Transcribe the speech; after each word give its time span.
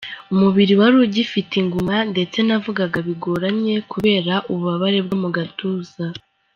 Umubiri 0.33 0.73
wari 0.79 0.95
ugifite 1.05 1.51
inguma 1.61 1.95
ndetse 2.11 2.37
navugaga 2.47 2.97
bigoranye 3.07 3.75
kubera 3.91 4.33
ububabare 4.51 4.99
bwo 5.05 5.15
mu 5.23 5.29
gatuza. 5.37 6.05